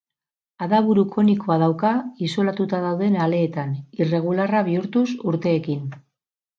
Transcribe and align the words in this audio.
Adaburu 0.65 1.03
konikoa 1.15 1.57
dauka 1.65 1.91
isolatuta 2.29 2.81
dauden 2.87 3.21
aleetan, 3.29 3.79
irregularra 4.03 4.67
bihurtuz 4.73 5.09
urteekin. 5.35 5.91